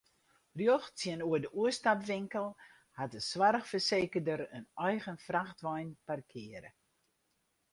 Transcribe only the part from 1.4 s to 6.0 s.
de oerstapwinkel hat de soarchfersekerder in eigen frachtwein